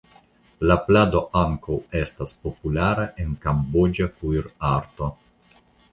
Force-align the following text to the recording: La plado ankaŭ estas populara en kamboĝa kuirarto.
La 0.69 0.77
plado 0.85 1.19
ankaŭ 1.41 1.77
estas 1.99 2.33
populara 2.45 3.07
en 3.25 3.35
kamboĝa 3.45 4.09
kuirarto. 4.17 5.15